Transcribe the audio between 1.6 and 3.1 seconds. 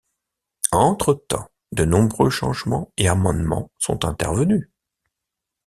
de nombreux changements et